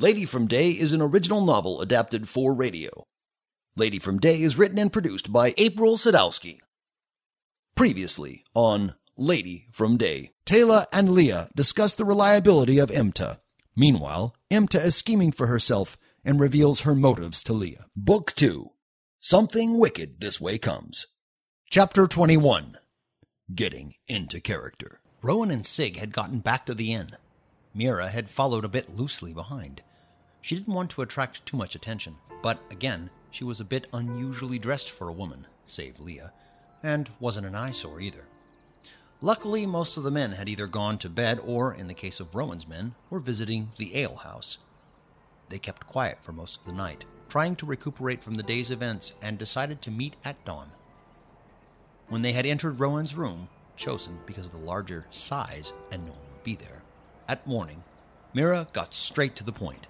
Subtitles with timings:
[0.00, 3.04] Lady from Day is an original novel adapted for radio.
[3.76, 6.60] Lady from Day is written and produced by April Sadowski.
[7.76, 13.40] Previously on Lady from Day, Taylor and Leah discuss the reliability of Imta.
[13.76, 17.84] Meanwhile, Imta is scheming for herself and reveals her motives to Leah.
[17.94, 18.70] Book 2
[19.18, 21.08] Something Wicked This Way Comes.
[21.68, 22.78] Chapter 21
[23.54, 25.02] Getting into Character.
[25.20, 27.10] Rowan and Sig had gotten back to the inn.
[27.74, 29.82] Mira had followed a bit loosely behind.
[30.40, 34.58] She didn't want to attract too much attention, but again, she was a bit unusually
[34.58, 36.32] dressed for a woman, save Leah,
[36.82, 38.24] and wasn't an eyesore either.
[39.20, 42.34] Luckily, most of the men had either gone to bed or, in the case of
[42.34, 44.58] Rowan's men, were visiting the alehouse.
[45.50, 49.12] They kept quiet for most of the night, trying to recuperate from the day's events,
[49.20, 50.70] and decided to meet at dawn.
[52.08, 56.20] When they had entered Rowan's room, chosen because of the larger size and no one
[56.32, 56.82] would be there,
[57.28, 57.84] at morning,
[58.32, 59.86] Mira got straight to the point.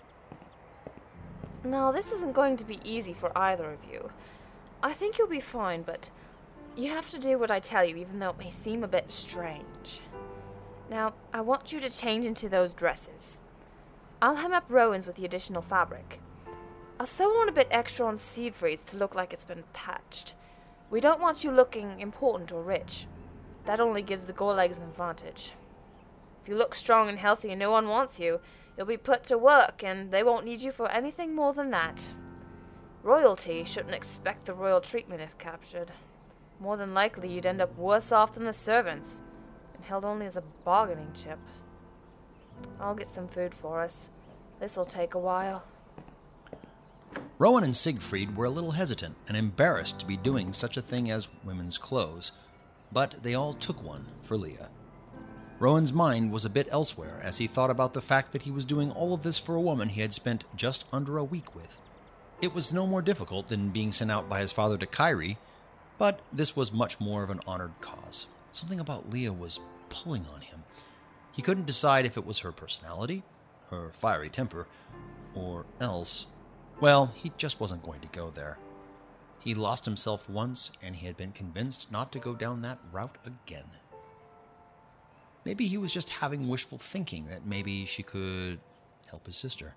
[1.63, 4.11] Now, this isn't going to be easy for either of you.
[4.83, 6.11] I think you'll be fine, but
[6.75, 9.11] you have to do what I tell you, even though it may seem a bit
[9.11, 10.01] strange.
[10.89, 13.39] Now, I want you to change into those dresses.
[14.23, 16.21] I'll hem up Rowan's with the additional fabric.
[16.99, 20.35] I'll sew on a bit extra on Siegfried's to look like it's been patched.
[20.91, 23.07] We don't want you looking important or rich.
[23.67, 25.53] That only gives the Gorlegs an advantage.
[26.43, 28.41] If you look strong and healthy and no one wants you,
[28.81, 32.15] you'll be put to work, and they won't need you for anything more than that.
[33.03, 35.93] Royalty shouldn't expect the royal treatment if captured.
[36.59, 39.21] More than likely, you'd end up worse off than the servants,
[39.75, 41.39] and held only as a bargaining chip.
[42.81, 44.09] I'll get some food for us.
[44.61, 45.63] This'll take a while.
[47.37, 51.11] Rowan and Siegfried were a little hesitant and embarrassed to be doing such a thing
[51.11, 52.33] as women's clothes,
[52.91, 54.71] but they all took one for Leah.
[55.61, 58.65] Rowan's mind was a bit elsewhere as he thought about the fact that he was
[58.65, 61.79] doing all of this for a woman he had spent just under a week with.
[62.41, 65.37] It was no more difficult than being sent out by his father to Kyrie,
[65.99, 68.27] but this was much more of an honored cause.
[68.53, 70.65] Something about Leah was pulling on him.
[71.31, 73.23] He couldn't decide if it was her personality,
[73.69, 74.67] her fiery temper,
[75.35, 76.25] or else.
[76.81, 78.57] Well, he just wasn't going to go there.
[79.39, 83.19] He lost himself once, and he had been convinced not to go down that route
[83.27, 83.67] again.
[85.45, 88.61] Maybe he was just having wishful thinking that maybe she could
[89.09, 89.75] help his sister.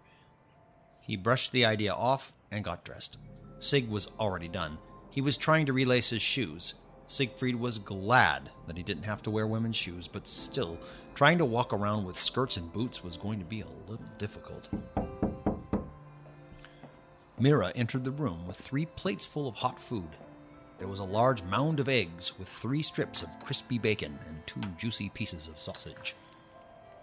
[1.01, 3.17] He brushed the idea off and got dressed.
[3.59, 4.77] Sig was already done.
[5.09, 6.75] He was trying to relace his shoes.
[7.07, 10.79] Siegfried was glad that he didn't have to wear women's shoes, but still,
[11.15, 14.69] trying to walk around with skirts and boots was going to be a little difficult.
[17.39, 20.09] Mira entered the room with three plates full of hot food.
[20.83, 24.59] There was a large mound of eggs with three strips of crispy bacon and two
[24.77, 26.13] juicy pieces of sausage.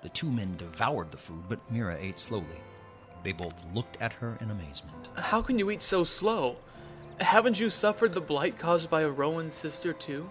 [0.03, 2.61] The two men devoured the food, but Mira ate slowly.
[3.23, 5.09] They both looked at her in amazement.
[5.17, 6.59] How can you eat so slow?
[7.21, 10.29] Haven't you suffered the blight caused by a Rowan sister, too?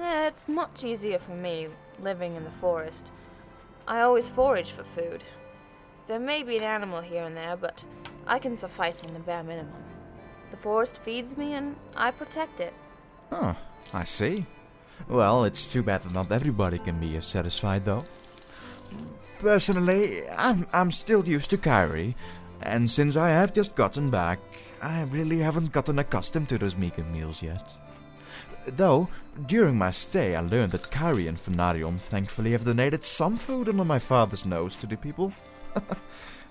[0.00, 1.68] Eh, it's much easier for me
[2.02, 3.12] living in the forest.
[3.86, 5.22] I always forage for food.
[6.08, 7.84] There may be an animal here and there, but
[8.26, 9.84] I can suffice on the bare minimum.
[10.50, 12.74] The forest feeds me and I protect it.
[13.32, 13.56] Oh,
[13.92, 14.46] I see.
[15.08, 18.04] Well, it's too bad that not everybody can be as satisfied, though.
[19.38, 22.16] Personally, I'm, I'm still used to Kyrie,
[22.62, 24.38] and since I have just gotten back,
[24.80, 27.78] I really haven't gotten accustomed to those meager meals yet.
[28.66, 29.08] Though,
[29.46, 33.84] during my stay, I learned that Kyrie and Fenarion thankfully have donated some food under
[33.84, 35.32] my father's nose to the people.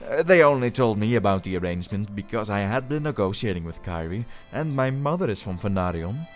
[0.03, 4.25] Uh, they only told me about the arrangement because I had been negotiating with Kyrie,
[4.51, 6.27] and my mother is from Fenarion.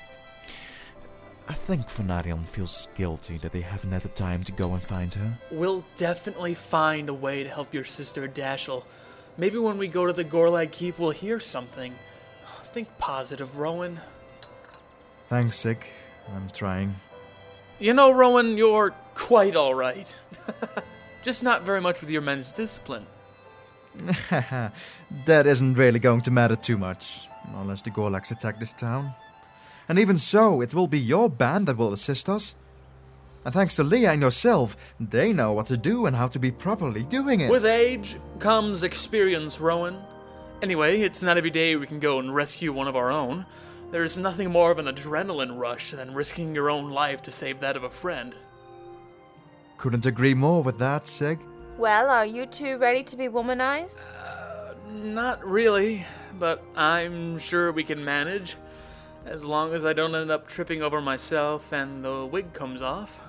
[1.48, 5.14] I think Fenarion feels guilty that they haven't had the time to go and find
[5.16, 5.34] her.
[5.52, 8.84] We'll definitely find a way to help your sister Dashel.
[9.36, 11.96] Maybe when we go to the Gorlag Keep, we'll hear something.
[12.72, 14.00] Think positive, Rowan.
[15.28, 15.86] Thanks, Sig.
[16.36, 16.96] I'm trying.
[17.80, 20.16] You know, Rowan, you're quite alright.
[21.24, 23.06] Just not very much with your men's discipline.
[25.26, 29.14] that isn't really going to matter too much, unless the Gorlaks attack this town.
[29.88, 32.56] And even so, it will be your band that will assist us.
[33.46, 36.52] And thanks to Leah and yourself, they know what to do and how to be
[36.52, 37.50] properly doing it.
[37.50, 39.98] With age comes experience, Rowan.
[40.62, 43.46] Anyway, it's not every day we can go and rescue one of our own.
[43.92, 47.76] There's nothing more of an adrenaline rush than risking your own life to save that
[47.76, 48.36] of a friend.
[49.78, 51.40] Couldn't agree more with that, Sig.
[51.80, 54.00] Well, are you two ready to be womanized?
[54.22, 56.06] Uh, not really,
[56.38, 58.58] but I'm sure we can manage.
[59.26, 63.22] As long as I don't end up tripping over myself and the wig comes off.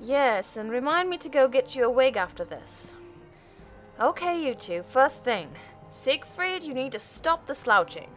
[0.00, 2.92] yes, and remind me to go get you a wig after this.
[4.00, 5.48] Okay, you two, first thing.
[5.90, 8.10] Siegfried, you need to stop the slouching.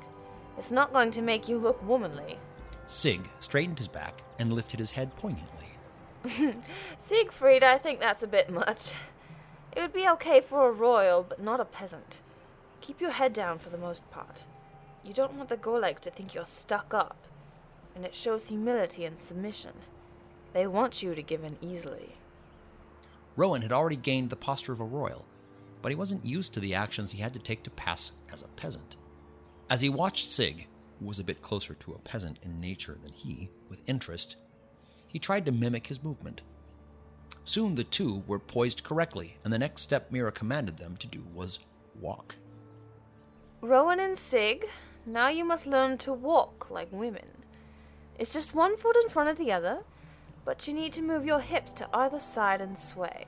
[0.59, 2.37] It's not going to make you look womanly.
[2.85, 5.69] Sig straightened his back and lifted his head poignantly.
[6.99, 8.93] Siegfried, I think that's a bit much.
[9.75, 12.21] It would be okay for a royal, but not a peasant.
[12.81, 14.43] Keep your head down for the most part.
[15.03, 17.27] You don't want the Gorlegs to think you're stuck up,
[17.95, 19.73] and it shows humility and submission.
[20.53, 22.15] They want you to give in easily.
[23.35, 25.25] Rowan had already gained the posture of a royal,
[25.81, 28.47] but he wasn't used to the actions he had to take to pass as a
[28.47, 28.95] peasant.
[29.69, 30.67] As he watched Sig,
[30.99, 34.35] who was a bit closer to a peasant in nature than he, with interest,
[35.07, 36.41] he tried to mimic his movement.
[37.49, 41.23] Soon the two were poised correctly, and the next step Mira commanded them to do
[41.33, 41.57] was
[41.99, 42.35] walk.
[43.59, 44.67] Rowan and Sig,
[45.03, 47.25] now you must learn to walk like women.
[48.19, 49.79] It's just one foot in front of the other,
[50.45, 53.25] but you need to move your hips to either side and sway.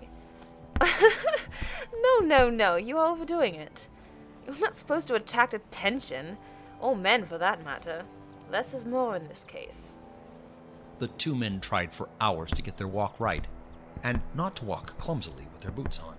[0.84, 3.88] no, no, no, you are overdoing it.
[4.46, 6.38] You're not supposed to attract attention,
[6.80, 8.04] or men for that matter.
[8.52, 9.96] Less is more in this case.
[11.00, 13.48] The two men tried for hours to get their walk right,
[14.04, 16.16] and not to walk clumsily with their boots on.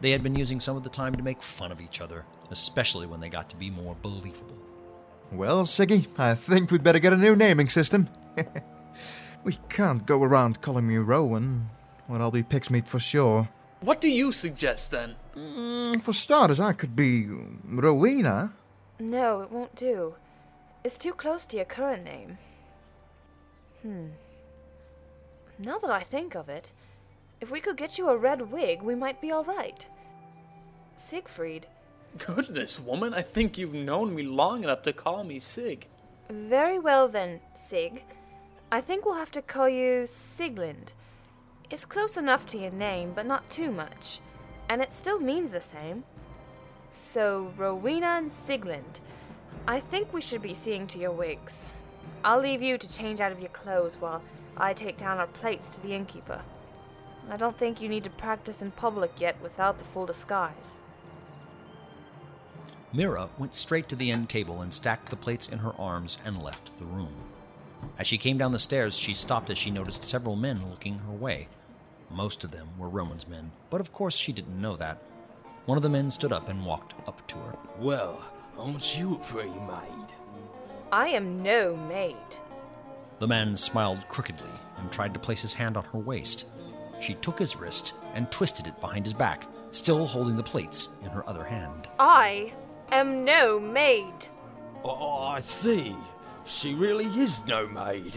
[0.00, 3.06] They had been using some of the time to make fun of each other, especially
[3.06, 4.56] when they got to be more believable.
[5.32, 8.08] Well, Siggy, I think we'd better get a new naming system.
[9.44, 11.68] we can't go around calling me Rowan,
[12.08, 13.48] or I'll be pig's meat for sure.
[13.80, 15.16] What do you suggest then?
[15.36, 17.26] Mm, for starters, I could be
[17.64, 18.52] Rowena.
[18.98, 20.14] No, it won't do.
[20.82, 22.38] It's too close to your current name.
[23.82, 24.06] Hmm.
[25.58, 26.72] Now that I think of it,
[27.40, 29.86] if we could get you a red wig, we might be all right.
[30.96, 31.66] Siegfried.
[32.18, 35.86] Goodness, woman, I think you've known me long enough to call me Sig.
[36.30, 38.02] Very well then, Sig.
[38.70, 40.92] I think we'll have to call you Siglind.
[41.70, 44.20] It's close enough to your name, but not too much.
[44.68, 46.04] And it still means the same.
[46.90, 49.00] So, Rowena and Siglind.
[49.66, 51.66] I think we should be seeing to your wigs.
[52.24, 54.22] I'll leave you to change out of your clothes while
[54.58, 56.42] I take down our plates to the innkeeper.
[57.30, 60.78] I don't think you need to practice in public yet without the full disguise.
[62.92, 66.42] Mira went straight to the end table and stacked the plates in her arms and
[66.42, 67.14] left the room.
[67.98, 71.12] As she came down the stairs, she stopped as she noticed several men looking her
[71.12, 71.48] way.
[72.10, 74.98] Most of them were Rowan's men, but of course she didn't know that.
[75.66, 77.56] One of the men stood up and walked up to her.
[77.78, 78.20] Well,
[78.58, 80.08] aren't you a pretty maid?
[80.90, 82.16] I am no maid.
[83.18, 86.46] The man smiled crookedly and tried to place his hand on her waist.
[87.00, 91.10] She took his wrist and twisted it behind his back, still holding the plates in
[91.10, 91.88] her other hand.
[91.98, 92.52] I
[92.92, 94.14] am no maid.
[94.84, 95.96] Oh, I see.
[96.44, 98.16] She really is no maid.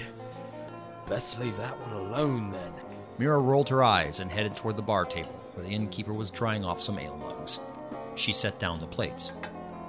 [1.10, 2.72] Best leave that one alone then.
[3.18, 6.64] Mira rolled her eyes and headed toward the bar table, where the innkeeper was drying
[6.64, 7.60] off some ale mugs.
[8.16, 9.32] She set down the plates.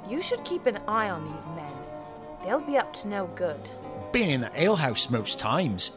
[0.09, 1.73] You should keep an eye on these men.
[2.43, 3.61] They'll be up to no good.
[4.13, 5.93] Been in the alehouse most times.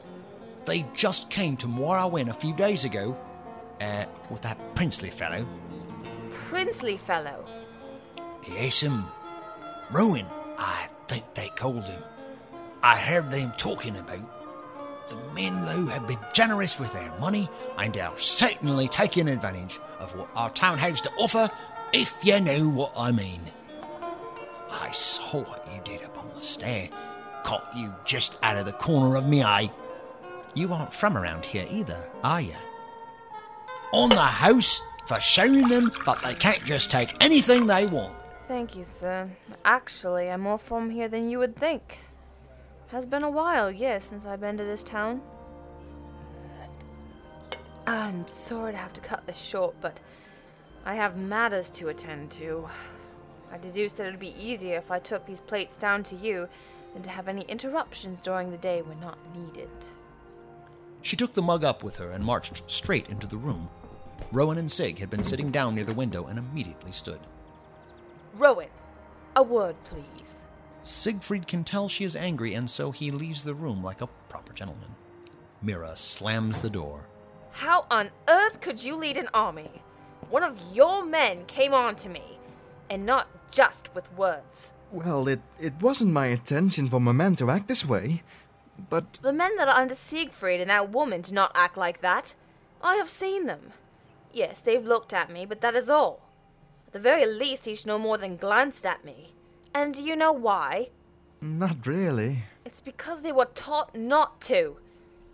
[0.63, 3.17] They just came to Moira Moirawen a few days ago,
[3.81, 5.45] uh, with that princely fellow.
[6.31, 7.43] Princely fellow.
[8.47, 9.05] Yes, um,
[9.91, 10.25] Rowan,
[10.57, 12.01] I think they called him.
[12.81, 14.31] I heard them talking about.
[15.09, 20.15] The men, though, have been generous with their money and are certainly taking advantage of
[20.15, 21.49] what our town has to offer,
[21.93, 23.41] if you know what I mean.
[24.71, 26.89] I saw what you did upon the stair.
[27.45, 29.69] Caught you just out of the corner of me eye.
[30.55, 32.55] You aren't from around here either, are you?
[33.93, 38.15] On the house for showing them that they can't just take anything they want.
[38.47, 39.29] Thank you, sir.
[39.63, 41.99] Actually, I'm more from here than you would think.
[42.87, 45.21] Has been a while, yes, since I've been to this town.
[47.85, 50.01] I'm sorry to have to cut this short, but
[50.83, 52.67] I have matters to attend to.
[53.51, 56.49] I deduced that it would be easier if I took these plates down to you
[56.95, 59.69] than to have any interruptions during the day when not needed.
[61.01, 63.69] She took the mug up with her and marched straight into the room.
[64.31, 67.19] Rowan and Sig had been sitting down near the window and immediately stood.
[68.37, 68.69] Rowan,
[69.35, 70.35] a word, please.
[70.83, 74.53] Siegfried can tell she is angry, and so he leaves the room like a proper
[74.53, 74.95] gentleman.
[75.61, 77.09] Mira slams the door.
[77.51, 79.81] How on earth could you lead an army?
[80.29, 82.39] One of your men came on to me,
[82.89, 84.71] and not just with words.
[84.95, 88.23] Well, it, it wasn't my intention for my men to act this way,
[88.89, 92.33] but The men that are under Siegfried and that woman do not act like that.
[92.81, 93.73] I have seen them.
[94.31, 96.21] Yes, they've looked at me, but that is all.
[96.87, 99.33] At the very least, each no more than glanced at me.
[99.73, 100.89] And do you know why?
[101.41, 102.43] not really.
[102.63, 104.77] It's because they were taught not to.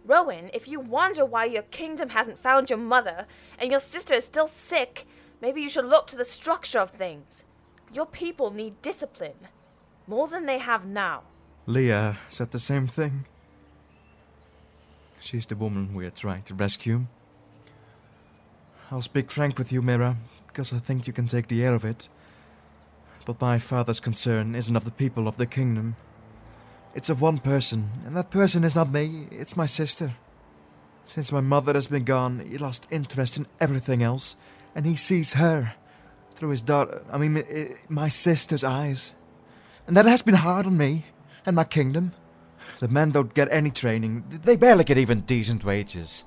[0.04, 3.28] Rowan, if you wonder why your kingdom hasn't found your mother
[3.60, 5.06] and your sister is still sick,
[5.42, 7.44] Maybe you should look to the structure of things.
[7.94, 9.48] Your people need discipline.
[10.08, 11.24] More than they have now.
[11.66, 13.26] Leah said the same thing.
[15.20, 17.06] She's the woman we are trying to rescue.
[18.90, 20.18] I'll speak frank with you, Mira,
[20.48, 22.10] because I think you can take the air of it.
[23.26, 25.96] But my father's concern isn't of the people of the kingdom.
[26.96, 30.16] It's of one person, and that person is not me, it's my sister.
[31.08, 34.36] Since my mother has been gone, he lost interest in everything else,
[34.76, 35.76] and he sees her
[36.42, 39.14] through his daughter, I mean, my sister's eyes.
[39.86, 41.06] And that has been hard on me
[41.46, 42.14] and my kingdom.
[42.80, 46.26] The men don't get any training, they barely get even decent wages.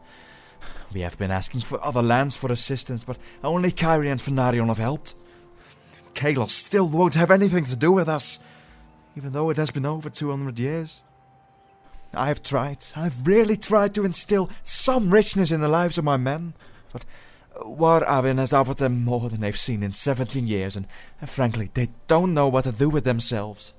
[0.92, 4.78] We have been asking for other lands for assistance, but only Kyrie and Fenarion have
[4.78, 5.16] helped.
[6.14, 8.38] Kalos still won't have anything to do with us,
[9.16, 11.02] even though it has been over 200 years.
[12.14, 16.16] I have tried, I've really tried to instill some richness in the lives of my
[16.16, 16.54] men,
[16.92, 17.04] but
[17.62, 20.86] War Avin has offered them more than they've seen in 17 years, and
[21.24, 23.72] frankly, they don't know what to do with themselves.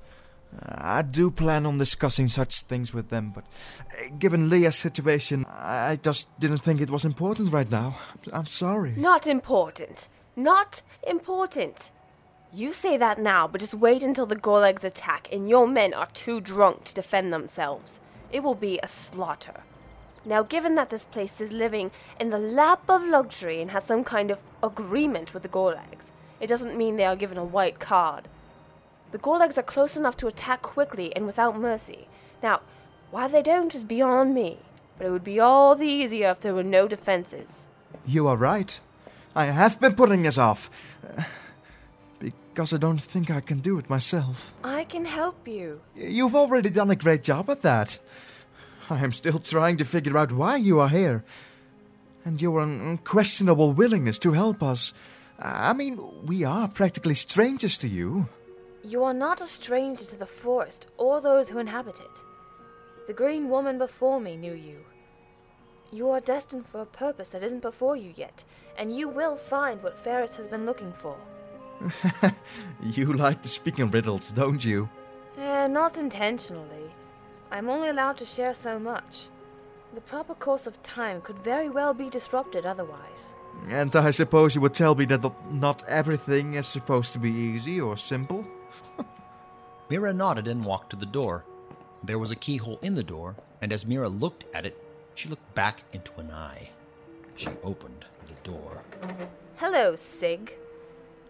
[0.61, 3.45] I do plan on discussing such things with them, but
[3.91, 7.97] uh, given Leah's situation, I just didn't think it was important right now.
[8.31, 8.93] I'm sorry.
[8.95, 10.07] Not important.
[10.35, 11.91] Not important.
[12.53, 16.07] You say that now, but just wait until the Gorlegs attack and your men are
[16.13, 17.99] too drunk to defend themselves.
[18.31, 19.63] It will be a slaughter.
[20.25, 24.03] Now, given that this place is living in the lap of luxury and has some
[24.03, 28.27] kind of agreement with the Gorlegs, it doesn't mean they are given a white card.
[29.11, 32.07] The Gorlegs are close enough to attack quickly and without mercy.
[32.41, 32.61] Now,
[33.11, 34.57] why they don't is beyond me,
[34.97, 37.67] but it would be all the easier if there were no defenses.
[38.05, 38.79] You are right.
[39.35, 40.69] I have been putting this off.
[41.17, 41.23] Uh,
[42.19, 44.53] because I don't think I can do it myself.
[44.63, 45.81] I can help you.
[45.95, 47.99] You've already done a great job at that.
[48.89, 51.23] I am still trying to figure out why you are here.
[52.23, 54.93] And your unquestionable willingness to help us.
[55.39, 58.27] I mean, we are practically strangers to you.
[58.83, 62.23] You are not a stranger to the forest or those who inhabit it.
[63.07, 64.77] The green woman before me knew you.
[65.91, 68.43] You are destined for a purpose that isn't before you yet,
[68.77, 71.15] and you will find what Ferris has been looking for.
[72.83, 74.89] you like to speak in riddles, don't you?
[75.37, 76.91] Eh, not intentionally.
[77.55, 79.29] I'm only allowed to share so much.
[79.93, 83.33] The proper course of time could very well be disrupted otherwise.
[83.69, 87.79] And I suppose you would tell me that not everything is supposed to be easy
[87.79, 88.45] or simple?
[89.89, 91.45] Mira nodded and walked to the door.
[92.03, 94.77] There was a keyhole in the door, and as Mira looked at it,
[95.13, 96.71] she looked back into an eye.
[97.37, 98.83] She opened the door.
[99.55, 100.57] Hello, Sig.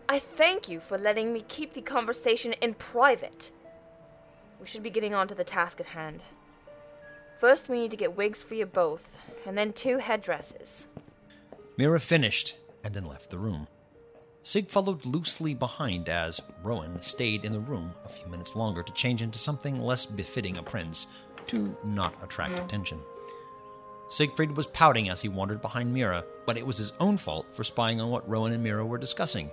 [0.09, 3.51] I thank you for letting me keep the conversation in private.
[4.59, 6.23] We should be getting on to the task at hand.
[7.39, 10.87] First, we need to get wigs for you both, and then two headdresses.
[11.77, 13.67] Mira finished and then left the room.
[14.43, 18.93] Sig followed loosely behind as Rowan stayed in the room a few minutes longer to
[18.93, 21.07] change into something less befitting a prince,
[21.47, 22.63] to not attract mm.
[22.63, 22.99] attention.
[24.09, 27.63] Siegfried was pouting as he wandered behind Mira, but it was his own fault for
[27.63, 29.49] spying on what Rowan and Mira were discussing.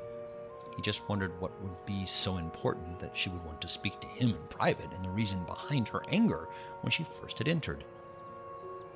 [0.76, 4.06] He just wondered what would be so important that she would want to speak to
[4.08, 6.48] him in private and the reason behind her anger
[6.80, 7.84] when she first had entered.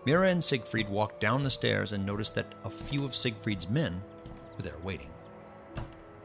[0.05, 4.03] Mira and Siegfried walked down the stairs and noticed that a few of Siegfried's men
[4.57, 5.11] were there waiting.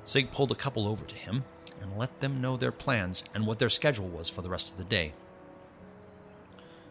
[0.05, 1.43] Sig pulled a couple over to him
[1.81, 4.77] and let them know their plans and what their schedule was for the rest of
[4.77, 5.13] the day.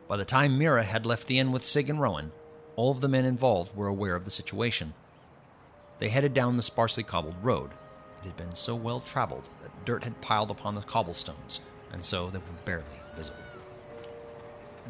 [0.09, 2.33] By the time Mira had left the inn with Sig and Rowan,
[2.75, 4.95] all of the men involved were aware of the situation.
[5.99, 7.71] They headed down the sparsely cobbled road,
[8.23, 11.61] it had been so well traveled that dirt had piled upon the cobblestones,
[11.93, 12.85] and so they were barely
[13.17, 13.39] visible.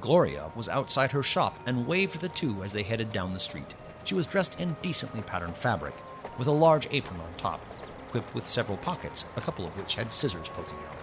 [0.00, 3.74] Gloria was outside her shop and waved the two as they headed down the street.
[4.04, 5.94] She was dressed in decently patterned fabric,
[6.38, 7.60] with a large apron on top,
[8.08, 10.96] equipped with several pockets, a couple of which had scissors poking out.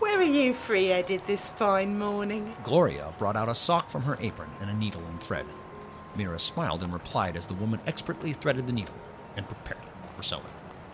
[0.00, 2.54] Where are you free headed this fine morning?
[2.64, 5.46] Gloria brought out a sock from her apron and a needle and thread.
[6.16, 8.94] Mira smiled and replied as the woman expertly threaded the needle
[9.36, 10.42] and prepared it for sewing.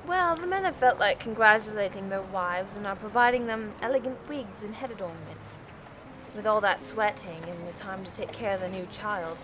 [0.09, 4.63] Well, the men have felt like congratulating their wives and are providing them elegant wigs
[4.65, 5.59] and head adornments.
[6.35, 9.37] With all that sweating and the time to take care of the new child,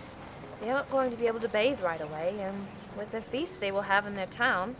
[0.59, 2.65] they aren't going to be able to bathe right away, and
[2.97, 4.75] with the feast they will have in their town,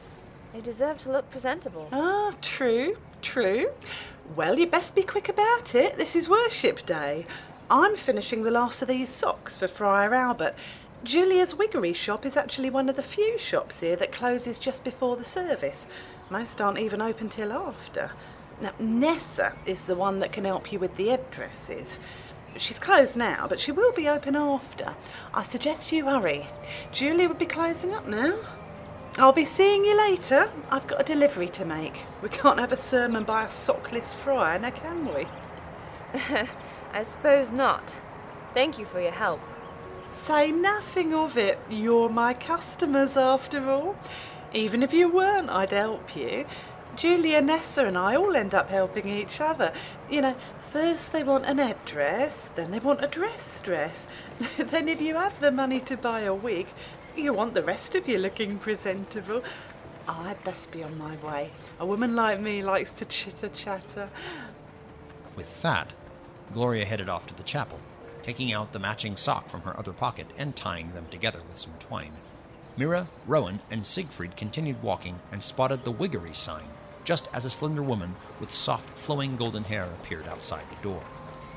[0.53, 1.87] they deserve to look presentable.
[1.91, 3.69] Ah, true, true.
[4.35, 5.97] Well, you best be quick about it.
[5.97, 7.27] This is worship day.
[7.69, 10.55] I'm finishing the last of these socks for Friar Albert,
[11.05, 15.15] Julia's Wiggery shop is actually one of the few shops here that closes just before
[15.15, 15.87] the service.
[16.31, 18.09] Most aren't even open till after.
[18.59, 21.99] Now, Nessa is the one that can help you with the headdresses.
[22.57, 24.95] She's closed now, but she will be open after.
[25.31, 26.47] I suggest you hurry.
[26.91, 28.39] Julia would be closing up now.
[29.19, 30.49] I'll be seeing you later.
[30.71, 32.01] I've got a delivery to make.
[32.23, 35.27] We can't have a sermon by a sockless friar, now can we?
[36.93, 37.95] I suppose not.
[38.55, 39.41] Thank you for your help.
[40.15, 41.59] Say nothing of it.
[41.69, 43.95] You're my customers after all.
[44.53, 46.45] Even if you weren't, I'd help you.
[46.95, 49.73] Julia, Nessa, and I all end up helping each other.
[50.09, 50.35] You know,
[50.71, 54.07] first they want an headdress, then they want a dress dress.
[54.57, 56.67] then, if you have the money to buy a wig,
[57.15, 59.43] you want the rest of you looking presentable.
[60.07, 61.51] I'd best be on my way.
[61.79, 64.09] A woman like me likes to chitter chatter.
[65.35, 65.93] With that,
[66.53, 67.79] Gloria headed off to the chapel,
[68.25, 71.73] taking out the matching sock from her other pocket and tying them together with some
[71.77, 72.11] twine.
[72.75, 76.63] Mira, Rowan, and Siegfried continued walking and spotted the Wiggery sign,
[77.03, 81.03] just as a slender woman with soft, flowing golden hair appeared outside the door.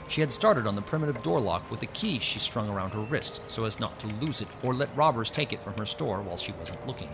[0.08, 3.00] She had started on the primitive door lock with a key she strung around her
[3.00, 6.20] wrist so as not to lose it or let robbers take it from her store
[6.20, 7.08] while she wasn't looking.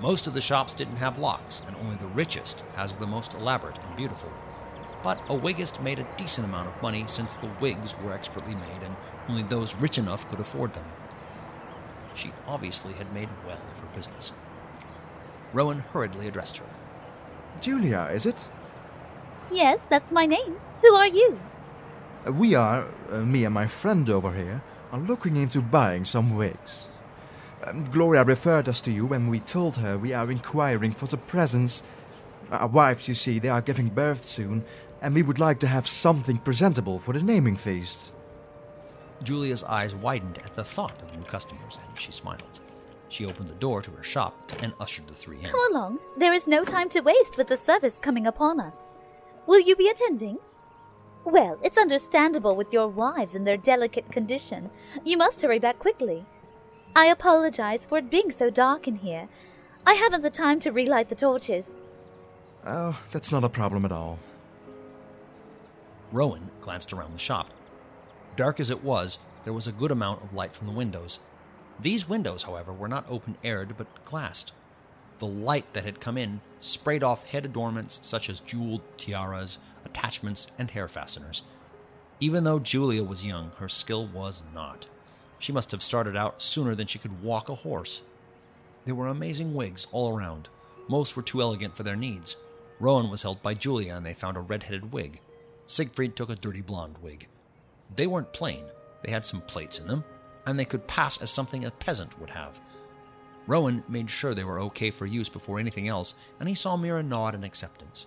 [0.00, 3.78] Most of the shops didn't have locks, and only the richest has the most elaborate
[3.78, 4.32] and beautiful.
[5.04, 8.82] But a wigist made a decent amount of money since the wigs were expertly made
[8.82, 8.96] and
[9.28, 10.86] only those rich enough could afford them.
[12.14, 14.32] She obviously had made well of her business.
[15.52, 16.66] Rowan hurriedly addressed her.
[17.60, 18.48] Julia, is it?
[19.52, 20.56] Yes, that's my name.
[20.82, 21.38] Who are you?
[22.26, 26.34] Uh, We are, uh, me and my friend over here, are looking into buying some
[26.34, 26.88] wigs.
[27.64, 31.16] Um, Gloria referred us to you when we told her we are inquiring for the
[31.16, 31.82] presents.
[32.50, 34.64] Our wives, you see, they are giving birth soon,
[35.04, 38.10] and we would like to have something presentable for the naming feast.
[39.22, 42.60] Julia's eyes widened at the thought of new customers, and she smiled.
[43.10, 45.44] She opened the door to her shop and ushered the three in.
[45.44, 45.98] Come along.
[46.16, 48.94] There is no time to waste with the service coming upon us.
[49.46, 50.38] Will you be attending?
[51.26, 54.70] Well, it's understandable with your wives in their delicate condition.
[55.04, 56.24] You must hurry back quickly.
[56.96, 59.28] I apologize for it being so dark in here.
[59.86, 61.76] I haven't the time to relight the torches.
[62.66, 64.18] Oh, that's not a problem at all.
[66.14, 67.50] Rowan glanced around the shop.
[68.36, 71.18] Dark as it was, there was a good amount of light from the windows.
[71.80, 74.52] These windows, however, were not open aired but glassed.
[75.18, 80.46] The light that had come in sprayed off head adornments such as jeweled tiaras, attachments,
[80.56, 81.42] and hair fasteners.
[82.20, 84.86] Even though Julia was young, her skill was not.
[85.40, 88.02] She must have started out sooner than she could walk a horse.
[88.84, 90.48] There were amazing wigs all around.
[90.86, 92.36] Most were too elegant for their needs.
[92.78, 95.20] Rowan was held by Julia, and they found a red headed wig.
[95.66, 97.28] Siegfried took a dirty blonde wig.
[97.94, 98.64] They weren't plain,
[99.02, 100.04] they had some plates in them,
[100.46, 102.60] and they could pass as something a peasant would have.
[103.46, 107.02] Rowan made sure they were okay for use before anything else, and he saw Mira
[107.02, 108.06] nod in acceptance.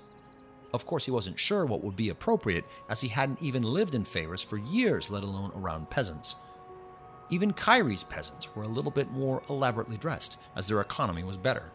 [0.73, 4.03] Of course, he wasn't sure what would be appropriate, as he hadn't even lived in
[4.03, 6.35] Faris for years, let alone around peasants.
[7.29, 11.71] Even Kyrie's peasants were a little bit more elaborately dressed, as their economy was better.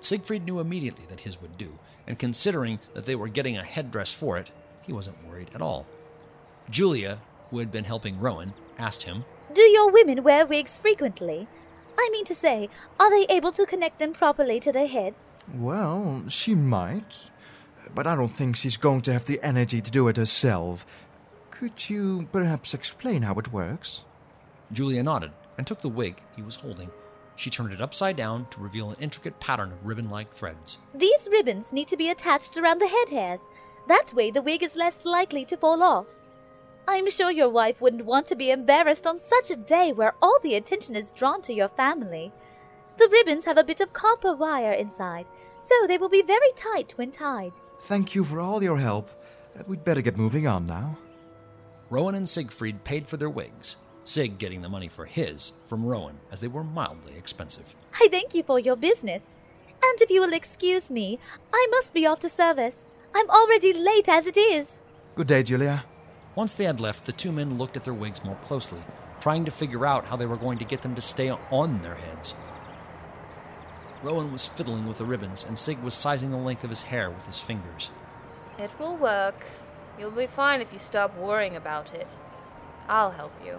[0.00, 4.12] Siegfried knew immediately that his would do, and considering that they were getting a headdress
[4.12, 4.50] for it,
[4.88, 5.86] he wasn't worried at all.
[6.70, 7.20] Julia,
[7.50, 11.46] who had been helping Rowan, asked him, Do your women wear wigs frequently?
[11.98, 15.36] I mean to say, are they able to connect them properly to their heads?
[15.52, 17.28] Well, she might.
[17.94, 20.86] But I don't think she's going to have the energy to do it herself.
[21.50, 24.04] Could you perhaps explain how it works?
[24.72, 26.90] Julia nodded and took the wig he was holding.
[27.36, 30.78] She turned it upside down to reveal an intricate pattern of ribbon like threads.
[30.94, 33.40] These ribbons need to be attached around the head hairs.
[33.88, 36.14] That way, the wig is less likely to fall off.
[36.86, 40.38] I'm sure your wife wouldn't want to be embarrassed on such a day where all
[40.42, 42.32] the attention is drawn to your family.
[42.98, 45.28] The ribbons have a bit of copper wire inside,
[45.60, 47.52] so they will be very tight when tied.
[47.82, 49.10] Thank you for all your help.
[49.58, 50.98] Uh, We'd better get moving on now.
[51.90, 56.18] Rowan and Siegfried paid for their wigs, Sig getting the money for his from Rowan,
[56.32, 57.74] as they were mildly expensive.
[58.00, 59.30] I thank you for your business.
[59.82, 61.18] And if you will excuse me,
[61.52, 62.90] I must be off to service.
[63.14, 64.80] I'm already late as it is.
[65.14, 65.84] Good day, Julia.
[66.34, 68.80] Once they had left, the two men looked at their wigs more closely,
[69.20, 71.96] trying to figure out how they were going to get them to stay on their
[71.96, 72.34] heads.
[74.02, 77.10] Rowan was fiddling with the ribbons, and Sig was sizing the length of his hair
[77.10, 77.90] with his fingers.
[78.58, 79.44] It will work.
[79.98, 82.16] You'll be fine if you stop worrying about it.
[82.88, 83.58] I'll help you.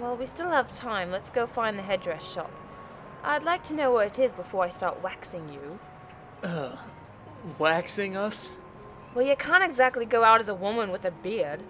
[0.00, 1.10] Well, we still have time.
[1.10, 2.52] Let's go find the headdress shop.
[3.24, 5.80] I'd like to know where it is before I start waxing you.
[7.58, 8.56] Waxing us?
[9.14, 11.60] Well, you can't exactly go out as a woman with a beard.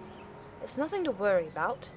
[0.61, 1.89] It's nothing to worry about.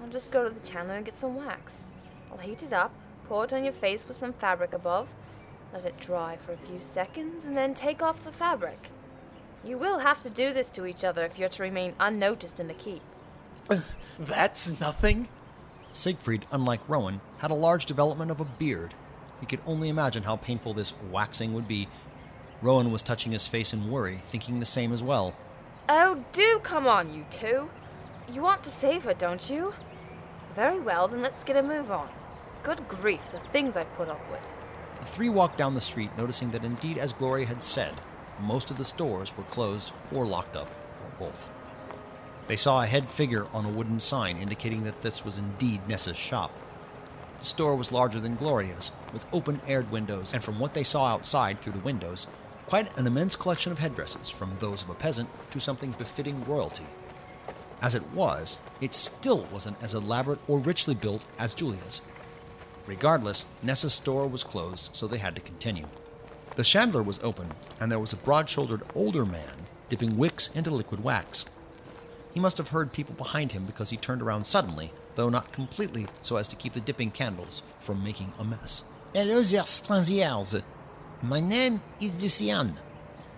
[0.00, 1.86] I'll just go to the chandler and get some wax.
[2.30, 2.92] I'll heat it up,
[3.28, 5.08] pour it on your face with some fabric above,
[5.72, 8.90] let it dry for a few seconds, and then take off the fabric.
[9.64, 12.68] You will have to do this to each other if you're to remain unnoticed in
[12.68, 13.02] the keep.
[14.18, 15.28] That's nothing.
[15.92, 18.94] Siegfried, unlike Rowan, had a large development of a beard.
[19.40, 21.88] He could only imagine how painful this waxing would be.
[22.60, 25.34] Rowan was touching his face in worry, thinking the same as well.
[25.88, 27.70] Oh, do come on, you two.
[28.32, 29.74] You want to save her, don't you?
[30.56, 32.08] Very well, then let's get a move on.
[32.62, 34.46] Good grief, the things I put up with.
[35.00, 37.94] The three walked down the street, noticing that indeed, as Gloria had said,
[38.40, 40.68] most of the stores were closed or locked up,
[41.04, 41.48] or both.
[42.48, 46.16] They saw a head figure on a wooden sign indicating that this was indeed Nessa's
[46.16, 46.50] shop.
[47.38, 51.06] The store was larger than Gloria's, with open aired windows, and from what they saw
[51.06, 52.26] outside through the windows,
[52.68, 56.84] quite an immense collection of headdresses, from those of a peasant to something befitting royalty.
[57.80, 62.02] As it was, it still wasn't as elaborate or richly built as Julia's.
[62.86, 65.86] Regardless, Nessa's store was closed, so they had to continue.
[66.56, 70.70] The chandler was open, and there was a broad shouldered older man dipping wicks into
[70.70, 71.46] liquid wax.
[72.34, 76.06] He must have heard people behind him because he turned around suddenly, though not completely
[76.20, 78.82] so as to keep the dipping candles from making a mess.
[79.14, 80.54] Hello there, strangers.
[81.22, 82.74] My name is Lucian.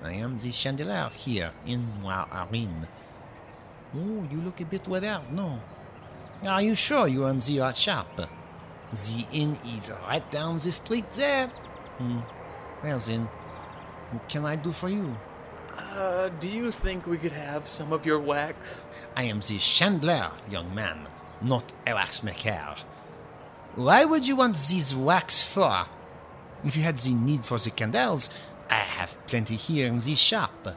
[0.02, 2.86] I am the chandelier here in Moirine.
[3.96, 5.58] Oh, you look a bit weathered, no?
[6.46, 8.20] Are you sure you are in the right shop?
[8.92, 11.46] The inn is right down the street there.
[11.96, 12.20] Hmm.
[12.82, 13.28] Well then,
[14.10, 15.16] what can I do for you?
[15.78, 18.84] Uh, do you think we could have some of your wax?
[19.16, 21.06] I am the chandler, young man,
[21.40, 22.76] not a waxmaker.
[23.74, 25.86] Why would you want this wax for?
[26.64, 28.28] If you had the need for the candles,
[28.68, 30.76] I have plenty here in this shop.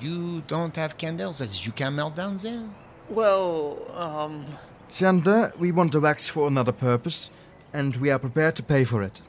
[0.00, 2.64] You don't have candles that you can melt down there?
[3.08, 4.46] Well, um.
[4.90, 7.30] Chandler, we want the wax for another purpose,
[7.72, 9.20] and we are prepared to pay for it.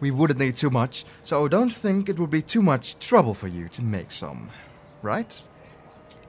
[0.00, 3.48] We wouldn't need too much, so don't think it would be too much trouble for
[3.48, 4.50] you to make some.
[5.02, 5.40] Right?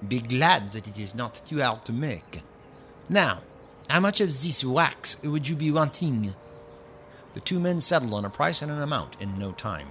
[0.08, 2.42] Be glad that it is not too hard to make.
[3.08, 3.40] Now,
[3.90, 6.36] how much of this wax would you be wanting?
[7.40, 9.88] The two men settled on a price and an amount in no time.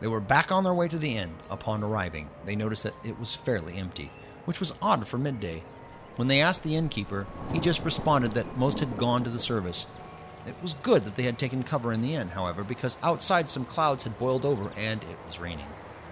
[0.00, 1.36] They were back on their way to the inn.
[1.48, 4.12] Upon arriving, they noticed that it was fairly empty,
[4.44, 5.62] which was odd for midday.
[6.16, 9.86] When they asked the innkeeper, he just responded that most had gone to the service.
[10.46, 13.64] It was good that they had taken cover in the inn, however, because outside some
[13.64, 15.68] clouds had boiled over and it was raining.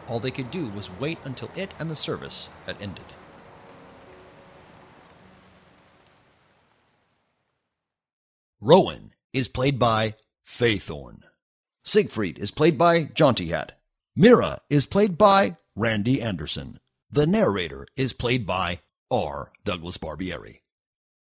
[0.08, 3.04] All they could do was wait until it and the service had ended.
[8.62, 11.22] Rowan is played by Faithorn.
[11.84, 13.78] Siegfried is played by Jaunty Hat.
[14.14, 16.78] Mira is played by Randy Anderson.
[17.10, 19.52] The narrator is played by R.
[19.64, 20.60] Douglas Barbieri.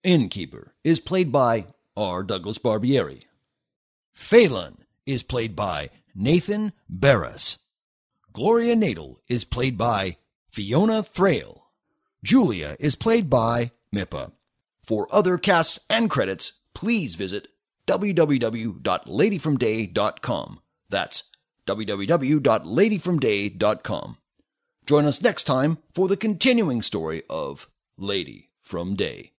[0.03, 2.23] Innkeeper is played by R.
[2.23, 3.23] Douglas Barbieri.
[4.15, 7.59] Phelan is played by Nathan Barris.
[8.33, 10.17] Gloria Nadel is played by
[10.49, 11.67] Fiona Thrale.
[12.23, 14.33] Julia is played by Mippa.
[14.83, 17.49] For other casts and credits, please visit
[17.87, 20.61] www.ladyfromday.com.
[20.89, 21.25] That's
[21.67, 24.17] www.ladyfromday.com.
[24.87, 29.33] Join us next time for the continuing story of Lady from Day.